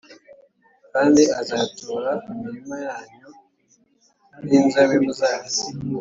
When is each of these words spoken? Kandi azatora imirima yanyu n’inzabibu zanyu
Kandi 0.91 1.23
azatora 1.41 2.11
imirima 2.29 2.75
yanyu 2.87 3.29
n’inzabibu 4.47 5.11
zanyu 5.19 5.65